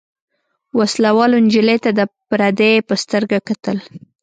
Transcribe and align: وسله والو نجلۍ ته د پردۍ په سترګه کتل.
وسله 0.77 1.09
والو 1.17 1.37
نجلۍ 1.45 1.77
ته 1.83 1.89
د 1.99 2.01
پردۍ 2.29 2.73
په 2.87 2.93
سترګه 3.03 3.37
کتل. 3.47 3.77